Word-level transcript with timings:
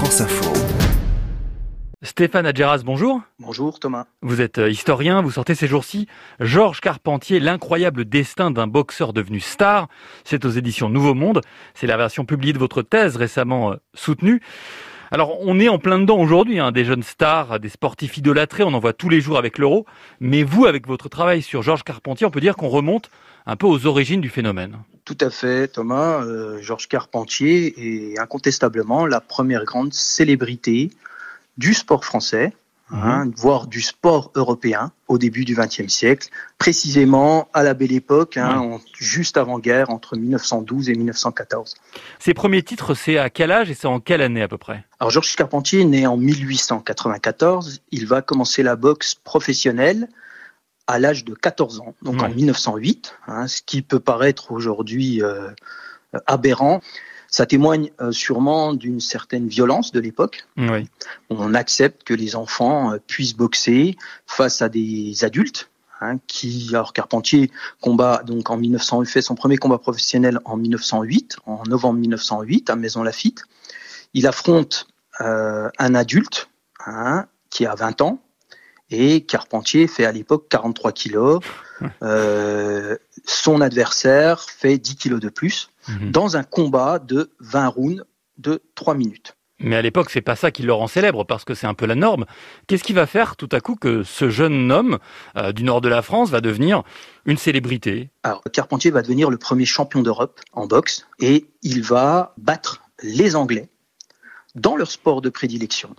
France 0.00 0.22
Info. 0.22 0.50
Stéphane 2.00 2.46
Adjeras, 2.46 2.80
bonjour. 2.86 3.20
Bonjour 3.38 3.78
Thomas. 3.78 4.06
Vous 4.22 4.40
êtes 4.40 4.56
euh, 4.56 4.70
historien, 4.70 5.20
vous 5.20 5.32
sortez 5.32 5.54
ces 5.54 5.66
jours-ci 5.66 6.06
Georges 6.40 6.80
Carpentier, 6.80 7.38
l'incroyable 7.38 8.06
destin 8.06 8.50
d'un 8.50 8.66
boxeur 8.66 9.12
devenu 9.12 9.40
star. 9.40 9.88
C'est 10.24 10.46
aux 10.46 10.48
éditions 10.48 10.88
Nouveau 10.88 11.12
Monde. 11.12 11.42
C'est 11.74 11.86
la 11.86 11.98
version 11.98 12.24
publiée 12.24 12.54
de 12.54 12.58
votre 12.58 12.80
thèse 12.80 13.16
récemment 13.16 13.72
euh, 13.72 13.76
soutenue. 13.92 14.40
Alors, 15.10 15.36
on 15.42 15.60
est 15.60 15.68
en 15.68 15.78
plein 15.78 15.98
dedans 15.98 16.16
aujourd'hui, 16.16 16.60
hein, 16.60 16.72
des 16.72 16.86
jeunes 16.86 17.02
stars, 17.02 17.60
des 17.60 17.68
sportifs 17.68 18.16
idolâtrés, 18.16 18.62
on 18.62 18.72
en 18.72 18.78
voit 18.78 18.94
tous 18.94 19.10
les 19.10 19.20
jours 19.20 19.36
avec 19.36 19.58
l'euro. 19.58 19.84
Mais 20.18 20.44
vous, 20.44 20.64
avec 20.64 20.86
votre 20.86 21.10
travail 21.10 21.42
sur 21.42 21.60
Georges 21.60 21.84
Carpentier, 21.84 22.26
on 22.26 22.30
peut 22.30 22.40
dire 22.40 22.56
qu'on 22.56 22.68
remonte 22.68 23.10
un 23.44 23.56
peu 23.56 23.66
aux 23.66 23.84
origines 23.84 24.22
du 24.22 24.30
phénomène. 24.30 24.78
Tout 25.10 25.26
à 25.26 25.30
fait, 25.30 25.66
Thomas. 25.66 26.22
Euh, 26.24 26.62
Georges 26.62 26.86
Carpentier 26.86 28.12
est 28.12 28.16
incontestablement 28.20 29.06
la 29.06 29.20
première 29.20 29.64
grande 29.64 29.92
célébrité 29.92 30.92
du 31.58 31.74
sport 31.74 32.04
français, 32.04 32.52
hein, 32.92 33.24
Mhm. 33.24 33.32
voire 33.36 33.66
du 33.66 33.80
sport 33.80 34.30
européen 34.36 34.92
au 35.08 35.18
début 35.18 35.44
du 35.44 35.56
XXe 35.56 35.88
siècle, 35.92 36.28
précisément 36.58 37.48
à 37.52 37.64
la 37.64 37.74
belle 37.74 37.90
époque, 37.90 38.36
hein, 38.36 38.58
en- 38.58 38.80
juste 38.96 39.36
avant-guerre, 39.36 39.90
entre 39.90 40.14
1912 40.16 40.88
et 40.90 40.94
1914. 40.94 41.74
Ses 42.20 42.32
premiers 42.32 42.62
titres, 42.62 42.94
c'est 42.94 43.18
à 43.18 43.30
quel 43.30 43.50
âge 43.50 43.68
et 43.68 43.74
c'est 43.74 43.88
en 43.88 43.98
quelle 43.98 44.22
année 44.22 44.42
à 44.42 44.48
peu 44.48 44.58
près? 44.58 44.84
Alors 45.00 45.10
Georges 45.10 45.34
Carpentier 45.34 45.80
est 45.80 45.84
né 45.86 46.06
en 46.06 46.16
1894, 46.16 47.80
il 47.90 48.06
va 48.06 48.22
commencer 48.22 48.62
la 48.62 48.76
boxe 48.76 49.16
professionnelle 49.16 50.08
à 50.90 50.98
l'âge 50.98 51.24
de 51.24 51.34
14 51.34 51.80
ans, 51.80 51.94
donc 52.02 52.20
en 52.22 52.26
Ouais. 52.28 52.34
1908, 52.34 53.14
hein, 53.26 53.46
ce 53.46 53.62
qui 53.62 53.82
peut 53.82 54.00
paraître 54.00 54.52
aujourd'hui 54.52 55.22
euh, 55.22 55.48
aberrant. 56.26 56.80
Ça 57.28 57.46
témoigne 57.46 57.90
euh, 58.00 58.10
sûrement 58.10 58.74
d'une 58.74 58.98
certaine 59.00 59.46
violence 59.46 59.92
de 59.92 60.00
l'époque. 60.00 60.46
On 61.30 61.54
accepte 61.54 62.02
que 62.02 62.12
les 62.14 62.34
enfants 62.34 62.92
euh, 62.92 62.98
puissent 63.06 63.36
boxer 63.36 63.96
face 64.26 64.62
à 64.62 64.68
des 64.68 65.24
adultes. 65.24 65.70
hein, 66.00 66.18
qui, 66.26 66.68
alors 66.70 66.92
Carpentier 66.92 67.50
combat 67.80 68.22
donc 68.24 68.50
en 68.50 68.56
1908, 68.56 69.06
fait 69.08 69.22
son 69.22 69.36
premier 69.36 69.58
combat 69.58 69.78
professionnel 69.78 70.40
en 70.44 70.56
1908, 70.56 71.36
en 71.46 71.62
novembre 71.68 72.00
1908 72.00 72.68
à 72.70 72.74
Maison 72.76 73.02
Lafitte. 73.04 73.44
Il 74.14 74.26
affronte 74.26 74.88
un 75.20 75.94
adulte 75.94 76.48
hein, 76.86 77.26
qui 77.50 77.66
a 77.66 77.74
20 77.74 78.00
ans 78.00 78.18
et 78.90 79.22
Carpentier 79.22 79.86
fait 79.86 80.04
à 80.04 80.12
l'époque 80.12 80.46
43 80.48 80.92
kilos. 80.92 81.40
Euh, 82.02 82.96
son 83.24 83.60
adversaire 83.60 84.40
fait 84.42 84.78
10 84.78 84.96
kilos 84.96 85.20
de 85.20 85.28
plus 85.28 85.70
Mhm. 85.88 86.10
dans 86.10 86.36
un 86.36 86.42
combat 86.42 86.98
de 86.98 87.30
20 87.40 87.68
rounds 87.68 88.04
de 88.38 88.62
3 88.74 88.94
minutes. 88.94 89.34
Mais 89.62 89.76
à 89.76 89.82
l'époque, 89.82 90.08
c'est 90.10 90.20
pas 90.22 90.36
ça 90.36 90.50
qui 90.50 90.62
le 90.62 90.72
rend 90.72 90.86
célèbre, 90.86 91.24
parce 91.24 91.44
que 91.44 91.52
c'est 91.54 91.66
un 91.66 91.74
peu 91.74 91.84
la 91.84 91.94
norme. 91.94 92.24
Qu'est-ce 92.66 92.82
qui 92.84 92.94
va 92.94 93.06
faire 93.06 93.36
tout 93.36 93.48
à 93.52 93.60
coup 93.60 93.76
que 93.76 94.02
ce 94.02 94.30
jeune 94.30 94.72
homme 94.72 94.98
euh, 95.36 95.52
du 95.52 95.64
nord 95.64 95.80
de 95.82 95.88
la 95.90 96.00
France 96.00 96.30
va 96.30 96.40
devenir 96.40 96.82
une 97.26 97.36
célébrité? 97.36 98.08
Alors, 98.22 98.42
Carpentier 98.52 98.90
va 98.90 99.02
devenir 99.02 99.28
le 99.30 99.36
premier 99.36 99.66
champion 99.66 100.00
d'Europe 100.02 100.40
en 100.52 100.66
boxe 100.66 101.06
et 101.18 101.46
il 101.62 101.82
va 101.82 102.34
battre 102.38 102.82
les 103.02 103.36
Anglais 103.36 103.68
dans 104.54 104.76
leur 104.76 104.90
sport 104.90 105.20
de 105.20 105.28
prédilection. 105.28 105.94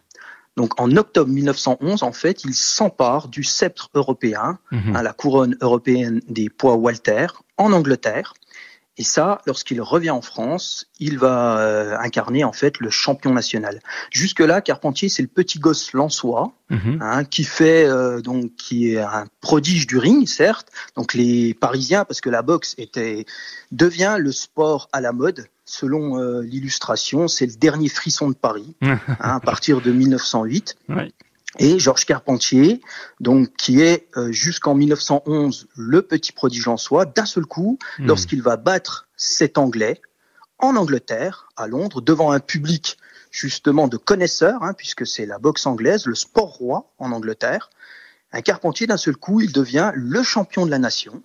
Donc, 0.62 0.80
en 0.80 0.96
octobre 0.96 1.32
1911, 1.32 2.04
en 2.04 2.12
fait, 2.12 2.44
il 2.44 2.54
s'empare 2.54 3.30
du 3.30 3.44
sceptre 3.44 3.90
européen, 3.96 4.60
Mhm. 4.72 4.96
hein, 4.96 5.02
la 5.02 5.12
couronne 5.12 5.58
européenne 5.60 6.22
des 6.28 6.50
poids 6.50 6.76
Walter, 6.76 7.26
en 7.58 7.74
Angleterre. 7.74 8.36
Et 8.98 9.04
ça, 9.04 9.40
lorsqu'il 9.48 9.82
revient 9.82 10.12
en 10.12 10.22
France, 10.22 10.86
il 11.00 11.18
va 11.18 11.58
euh, 11.58 11.98
incarner 11.98 12.44
en 12.44 12.52
fait 12.52 12.80
le 12.80 12.92
champion 12.92 13.34
national. 13.34 13.80
Jusque-là, 14.12 14.62
Carpentier, 14.62 15.10
c'est 15.10 15.24
le 15.24 15.30
petit 15.30 15.58
gosse 15.58 15.94
lançois 15.94 16.52
Mhm. 16.70 17.00
hein, 17.02 17.24
qui 17.24 17.44
fait 17.44 17.86
euh, 17.86 18.22
donc 18.22 18.54
qui 18.56 18.94
est 18.94 19.00
un 19.00 19.26
prodige 19.40 19.88
du 19.88 19.98
ring, 19.98 20.28
certes. 20.28 20.68
Donc 20.96 21.16
les 21.16 21.56
Parisiens, 21.56 22.06
parce 22.06 22.22
que 22.22 22.30
la 22.30 22.44
boxe 22.44 22.76
était 22.78 23.26
devient 23.72 24.18
le 24.20 24.32
sport 24.32 24.90
à 24.94 25.02
la 25.02 25.12
mode. 25.14 25.48
Selon 25.74 26.20
euh, 26.20 26.42
l'illustration, 26.42 27.30
c'est 27.30 27.46
le 27.46 27.54
dernier 27.54 27.88
frisson 27.88 28.28
de 28.30 28.36
Paris 28.36 28.76
hein, 28.82 29.00
à 29.22 29.40
partir 29.40 29.80
de 29.80 29.90
1908. 29.90 30.76
Ouais. 30.90 31.14
Et 31.60 31.80
Georges 31.80 32.06
Carpentier, 32.06 32.82
donc 33.22 33.54
qui 33.58 33.80
est 33.82 34.08
euh, 34.18 34.34
jusqu'en 34.34 34.76
1911 34.76 35.68
le 35.78 36.02
petit 36.02 36.34
prodige 36.34 36.68
en 36.68 36.76
soi, 36.76 37.06
d'un 37.06 37.26
seul 37.26 37.46
coup, 37.46 37.80
Mhm. 38.00 38.08
lorsqu'il 38.08 38.42
va 38.42 38.58
battre 38.58 39.08
cet 39.16 39.58
Anglais 39.58 40.02
en 40.60 40.76
Angleterre, 40.76 41.48
à 41.56 41.68
Londres, 41.68 42.02
devant 42.02 42.32
un 42.32 42.42
public 42.42 42.98
justement 43.32 43.88
de 43.88 43.96
connaisseurs, 43.96 44.64
hein, 44.64 44.74
puisque 44.74 45.08
c'est 45.08 45.26
la 45.26 45.40
boxe 45.40 45.66
anglaise, 45.66 46.06
le 46.06 46.16
sport 46.16 46.50
roi 46.54 46.92
en 47.00 47.14
Angleterre. 47.14 47.70
Un 48.34 48.42
Carpentier, 48.42 48.88
d'un 48.88 48.98
seul 48.98 49.16
coup, 49.16 49.40
il 49.40 49.54
devient 49.54 49.92
le 49.96 50.22
champion 50.22 50.66
de 50.66 50.72
la 50.72 50.80
nation, 50.80 51.22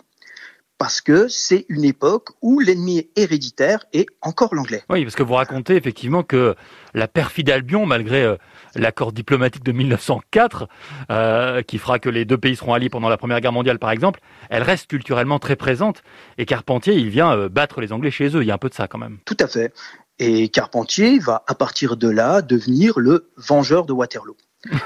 parce 0.77 1.01
que 1.01 1.27
c'est 1.27 1.65
une 1.69 1.83
époque 1.83 2.29
où 2.41 2.59
l'ennemi 2.59 3.09
héréditaire 3.15 3.85
est 3.93 4.07
encore 4.21 4.53
l'anglais. 4.53 4.83
Oui, 4.89 5.03
parce 5.03 5.15
que 5.15 5.23
vous 5.23 5.33
racontez 5.33 5.75
effectivement 5.75 6.23
que 6.23 6.55
la 6.93 7.07
perfide 7.07 7.49
Albion, 7.49 7.85
malgré 7.85 8.23
euh, 8.23 8.35
l'accord 8.75 9.11
diplomatique 9.11 9.63
de 9.63 9.71
1904, 9.71 10.67
euh, 11.09 11.61
qui 11.63 11.77
fera 11.77 11.99
que 11.99 12.09
les 12.09 12.25
deux 12.25 12.37
pays 12.37 12.55
seront 12.55 12.73
alliés 12.73 12.89
pendant 12.89 13.09
la 13.09 13.17
Première 13.17 13.41
Guerre 13.41 13.53
mondiale, 13.53 13.79
par 13.79 13.91
exemple, 13.91 14.19
elle 14.49 14.63
reste 14.63 14.87
culturellement 14.87 15.39
très 15.39 15.55
présente. 15.55 16.03
Et 16.37 16.45
Carpentier, 16.45 16.93
il 16.93 17.09
vient 17.09 17.35
euh, 17.35 17.49
battre 17.49 17.81
les 17.81 17.91
Anglais 17.91 18.11
chez 18.11 18.35
eux. 18.35 18.43
Il 18.43 18.47
y 18.47 18.51
a 18.51 18.55
un 18.55 18.59
peu 18.59 18.69
de 18.69 18.75
ça 18.75 18.87
quand 18.87 18.99
même. 18.99 19.17
Tout 19.25 19.37
à 19.39 19.47
fait. 19.47 19.73
Et 20.19 20.49
Carpentier 20.49 21.19
va, 21.19 21.43
à 21.47 21.55
partir 21.55 21.97
de 21.97 22.09
là, 22.09 22.41
devenir 22.41 22.99
le 22.99 23.29
vengeur 23.37 23.85
de 23.85 23.93
Waterloo. 23.93 24.35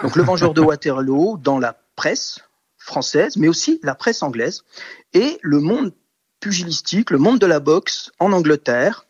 Donc 0.03 0.15
le 0.15 0.23
vengeur 0.23 0.53
de 0.53 0.61
Waterloo 0.61 1.37
dans 1.37 1.59
la 1.59 1.77
presse 1.95 2.39
française, 2.83 3.37
mais 3.37 3.47
aussi 3.47 3.79
la 3.83 3.95
presse 3.95 4.23
anglaise, 4.23 4.63
et 5.13 5.37
le 5.41 5.59
monde 5.59 5.93
pugilistique, 6.39 7.11
le 7.11 7.17
monde 7.17 7.39
de 7.39 7.45
la 7.45 7.59
boxe 7.59 8.11
en 8.19 8.31
Angleterre, 8.31 9.05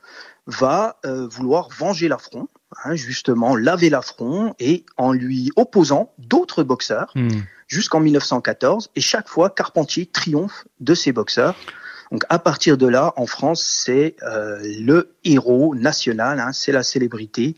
va 0.47 0.99
euh, 1.05 1.27
vouloir 1.27 1.69
venger 1.77 2.07
l'affront, 2.07 2.49
hein, 2.83 2.95
justement 2.95 3.55
laver 3.55 3.89
l'affront, 3.89 4.53
et 4.59 4.85
en 4.97 5.13
lui 5.13 5.51
opposant 5.55 6.13
d'autres 6.17 6.63
boxeurs, 6.63 7.11
Mhm. 7.15 7.43
jusqu'en 7.67 7.99
1914, 8.01 8.89
et 8.95 9.01
chaque 9.01 9.29
fois, 9.29 9.49
Carpentier 9.49 10.07
triomphe 10.07 10.65
de 10.79 10.93
ces 10.93 11.11
boxeurs. 11.13 11.55
Donc 12.11 12.25
à 12.27 12.39
partir 12.39 12.77
de 12.77 12.87
là, 12.87 13.13
en 13.15 13.25
France, 13.27 13.63
c'est 13.63 14.15
euh, 14.23 14.59
le 14.81 15.15
héros 15.23 15.75
national, 15.75 16.39
hein, 16.41 16.51
c'est 16.51 16.73
la 16.73 16.83
célébrité 16.83 17.55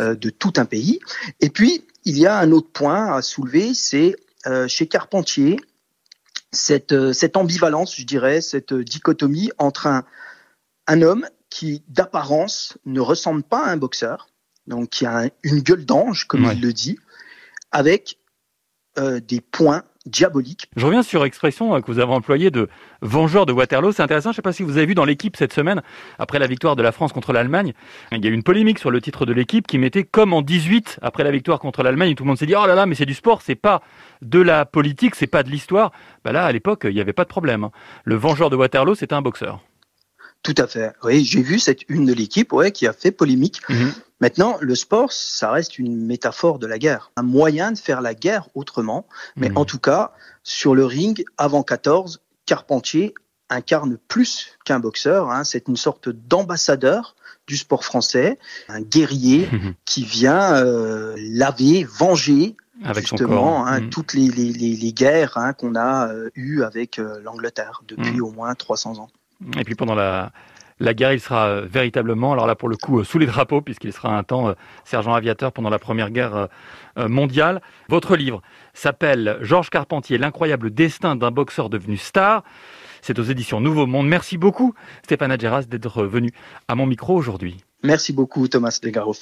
euh, 0.00 0.16
de 0.16 0.30
tout 0.30 0.54
un 0.56 0.64
pays. 0.64 0.98
Et 1.40 1.50
puis, 1.50 1.84
il 2.04 2.18
y 2.18 2.26
a 2.26 2.36
un 2.38 2.50
autre 2.50 2.70
point 2.72 3.14
à 3.14 3.22
soulever, 3.22 3.74
c'est 3.74 4.16
chez 4.68 4.86
Carpentier, 4.88 5.58
cette, 6.50 6.92
euh, 6.92 7.12
cette 7.12 7.36
ambivalence, 7.36 7.96
je 7.96 8.04
dirais, 8.04 8.40
cette 8.40 8.74
dichotomie 8.74 9.50
entre 9.58 9.86
un, 9.86 10.04
un 10.86 11.02
homme 11.02 11.26
qui, 11.48 11.82
d'apparence, 11.88 12.76
ne 12.84 13.00
ressemble 13.00 13.42
pas 13.42 13.64
à 13.64 13.70
un 13.70 13.76
boxeur, 13.76 14.28
donc 14.66 14.90
qui 14.90 15.06
a 15.06 15.18
un- 15.18 15.30
une 15.42 15.60
gueule 15.60 15.84
d'ange, 15.84 16.26
comme 16.26 16.44
Ouais. 16.44 16.54
il 16.54 16.60
le 16.60 16.72
dit, 16.72 16.98
avec 17.70 18.18
euh, 18.98 19.20
des 19.20 19.40
points 19.40 19.84
diaboliques. 20.06 20.66
Je 20.76 20.84
reviens 20.86 21.02
sur 21.02 21.24
l'expression 21.24 21.80
que 21.80 21.86
vous 21.90 21.98
avez 21.98 22.12
employée 22.12 22.50
de 22.50 22.68
vengeur 23.00 23.46
de 23.46 23.52
Waterloo. 23.52 23.92
C'est 23.92 24.02
intéressant. 24.02 24.30
Je 24.30 24.34
ne 24.34 24.36
sais 24.36 24.42
pas 24.42 24.52
si 24.52 24.62
vous 24.62 24.76
avez 24.76 24.86
vu 24.86 24.94
dans 24.94 25.04
l'équipe 25.04 25.36
cette 25.36 25.52
semaine, 25.52 25.82
après 26.18 26.38
la 26.38 26.46
victoire 26.46 26.76
de 26.76 26.82
la 26.82 26.92
France 26.92 27.12
contre 27.12 27.32
l'Allemagne, 27.32 27.72
il 28.12 28.24
y 28.24 28.28
a 28.28 28.30
eu 28.30 28.34
une 28.34 28.42
polémique 28.42 28.78
sur 28.78 28.90
le 28.90 29.00
titre 29.00 29.26
de 29.26 29.32
l'équipe 29.32 29.66
qui 29.66 29.78
mettait 29.78 30.04
comme 30.04 30.32
en 30.32 30.42
18 30.42 30.98
après 31.02 31.24
la 31.24 31.30
victoire 31.30 31.58
contre 31.58 31.82
l'Allemagne. 31.82 32.14
Tout 32.14 32.24
le 32.24 32.28
monde 32.28 32.38
s'est 32.38 32.46
dit 32.46 32.54
oh 32.56 32.66
là 32.66 32.74
là, 32.74 32.86
mais 32.86 32.94
c'est 32.94 33.06
du 33.06 33.14
sport, 33.14 33.42
c'est 33.42 33.54
pas 33.54 33.82
de 34.22 34.40
la 34.40 34.64
politique, 34.64 35.14
c'est 35.14 35.26
pas 35.26 35.42
de 35.42 35.50
l'histoire. 35.50 35.92
Bah 36.24 36.32
là, 36.32 36.44
à 36.44 36.52
l'époque, 36.52 36.82
il 36.88 36.94
n'y 36.94 37.00
avait 37.00 37.12
pas 37.12 37.24
de 37.24 37.28
problème. 37.28 37.64
hein. 37.64 37.70
Le 38.04 38.14
vengeur 38.16 38.50
de 38.50 38.56
Waterloo, 38.56 38.94
c'était 38.94 39.14
un 39.14 39.22
boxeur. 39.22 39.60
Tout 40.42 40.54
à 40.58 40.66
fait. 40.66 40.92
Oui, 41.04 41.24
j'ai 41.24 41.40
vu 41.42 41.58
cette 41.60 41.88
une 41.88 42.04
de 42.06 42.12
l'équipe, 42.12 42.52
ouais, 42.52 42.72
qui 42.72 42.86
a 42.86 42.92
fait 42.92 43.12
polémique. 43.12 43.60
Maintenant, 44.20 44.56
le 44.60 44.74
sport, 44.74 45.12
ça 45.12 45.50
reste 45.50 45.78
une 45.78 45.96
métaphore 45.96 46.58
de 46.58 46.66
la 46.66 46.78
guerre, 46.78 47.10
un 47.16 47.22
moyen 47.22 47.72
de 47.72 47.78
faire 47.78 48.00
la 48.00 48.14
guerre 48.14 48.48
autrement. 48.54 49.06
Mais 49.36 49.50
Mhm. 49.50 49.56
en 49.58 49.64
tout 49.64 49.78
cas, 49.78 50.12
sur 50.42 50.74
le 50.74 50.84
ring, 50.84 51.24
avant 51.38 51.62
14, 51.62 52.20
Carpentier 52.46 53.14
incarne 53.50 53.98
plus 54.08 54.58
qu'un 54.64 54.80
boxeur. 54.80 55.30
Hein. 55.30 55.44
C'est 55.44 55.68
une 55.68 55.76
sorte 55.76 56.08
d'ambassadeur 56.08 57.14
du 57.46 57.56
sport 57.56 57.84
français, 57.84 58.38
un 58.68 58.80
guerrier 58.80 59.48
Mhm. 59.52 59.74
qui 59.84 60.04
vient 60.04 60.54
euh, 60.54 61.14
laver, 61.18 61.84
venger 61.84 62.56
Avec 62.84 63.06
justement 63.06 63.64
hein, 63.66 63.80
Mhm. 63.82 63.90
toutes 63.90 64.12
les, 64.14 64.26
les, 64.28 64.52
les, 64.52 64.74
les 64.74 64.92
guerres 64.92 65.36
hein, 65.36 65.52
qu'on 65.52 65.76
a 65.76 66.08
euh, 66.08 66.30
eues 66.34 66.62
avec 66.64 66.98
euh, 66.98 67.20
l'Angleterre 67.22 67.82
depuis 67.86 68.14
Mhm. 68.16 68.22
au 68.22 68.30
moins 68.32 68.54
300 68.56 68.98
ans. 68.98 69.08
Et 69.58 69.64
puis 69.64 69.74
pendant 69.74 69.94
la, 69.94 70.32
guerre, 70.94 71.12
il 71.12 71.20
sera 71.20 71.46
euh, 71.46 71.66
véritablement, 71.70 72.32
alors 72.32 72.46
là 72.46 72.54
pour 72.54 72.68
le 72.68 72.76
coup, 72.76 73.00
euh, 73.00 73.04
sous 73.04 73.18
les 73.18 73.26
drapeaux, 73.26 73.60
puisqu'il 73.60 73.92
sera 73.92 74.16
un 74.16 74.22
temps 74.22 74.48
euh, 74.48 74.54
sergent 74.84 75.14
aviateur 75.14 75.52
pendant 75.52 75.70
la 75.70 75.78
Première 75.78 76.10
Guerre 76.10 76.48
mondiale. 76.96 77.62
Votre 77.88 78.16
livre 78.16 78.42
s'appelle 78.74 79.38
Georges 79.40 79.70
Carpentier, 79.70 80.18
l'incroyable 80.18 80.72
destin 80.72 81.16
d'un 81.16 81.30
boxeur 81.30 81.70
devenu 81.70 81.96
star. 81.96 82.42
C'est 83.00 83.18
aux 83.18 83.24
éditions 83.24 83.60
Nouveau 83.60 83.86
Monde. 83.86 84.06
Merci 84.08 84.38
beaucoup, 84.38 84.74
Stéphane 85.02 85.32
Adjeras, 85.32 85.62
d'être 85.62 86.04
venu 86.04 86.30
à 86.68 86.74
mon 86.74 86.86
micro 86.86 87.16
aujourd'hui. 87.16 87.56
Merci 87.82 88.12
beaucoup 88.12 88.46
Thomas 88.46 88.78
Degaroff. 88.80 89.20